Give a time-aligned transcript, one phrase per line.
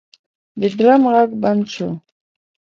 [0.59, 1.89] د ډرم غږ بند شو.